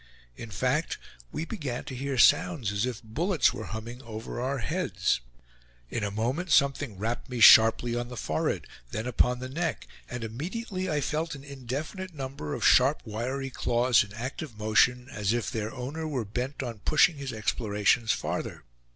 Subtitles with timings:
[0.35, 0.97] In fact,
[1.31, 5.19] we began to hear sounds as if bullets were humming over our heads.
[5.91, 10.23] In a moment something rapped me sharply on the forehead, then upon the neck, and
[10.23, 15.51] immediately I felt an indefinite number of sharp wiry claws in active motion, as if
[15.51, 18.63] their owner were bent on pushing his explorations farther.